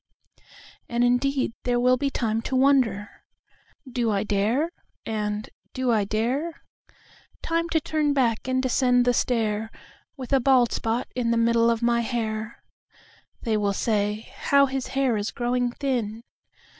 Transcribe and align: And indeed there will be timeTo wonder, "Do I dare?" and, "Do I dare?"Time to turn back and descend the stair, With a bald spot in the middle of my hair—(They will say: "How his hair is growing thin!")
And 0.89 1.03
indeed 1.03 1.53
there 1.63 1.79
will 1.79 1.95
be 1.95 2.09
timeTo 2.09 2.53
wonder, 2.53 3.07
"Do 3.87 4.09
I 4.09 4.23
dare?" 4.23 4.71
and, 5.05 5.47
"Do 5.75 5.91
I 5.91 6.05
dare?"Time 6.05 7.69
to 7.69 7.79
turn 7.79 8.11
back 8.11 8.47
and 8.47 8.63
descend 8.63 9.05
the 9.05 9.13
stair, 9.13 9.69
With 10.17 10.33
a 10.33 10.39
bald 10.39 10.71
spot 10.71 11.07
in 11.15 11.29
the 11.29 11.37
middle 11.37 11.69
of 11.69 11.83
my 11.83 11.99
hair—(They 11.99 13.57
will 13.57 13.73
say: 13.73 14.27
"How 14.37 14.65
his 14.65 14.87
hair 14.97 15.17
is 15.17 15.29
growing 15.29 15.69
thin!") 15.71 16.23